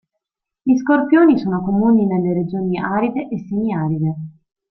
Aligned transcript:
Gli 0.63 0.75
scorpioni 0.77 1.37
sono 1.37 1.63
comuni 1.63 2.07
nelle 2.07 2.33
regioni 2.33 2.79
aride 2.79 3.29
e 3.29 3.37
semiaride. 3.37 4.15